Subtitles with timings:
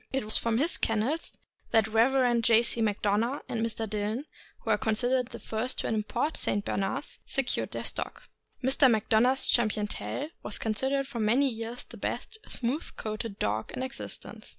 [0.11, 1.37] It was from his kennels
[1.69, 2.41] that the Rev.
[2.41, 2.63] J.
[2.63, 2.81] C.
[2.81, 3.87] Macdona and Mr.
[3.87, 4.25] Dillon
[4.61, 6.65] (who are considered the first to import St.
[6.65, 8.23] Bernards) secured their stock.
[8.63, 8.89] Mr.
[8.89, 13.83] Macdona' s Champion Tell was considered for many years the best smooth coated dog in
[13.83, 14.49] existence.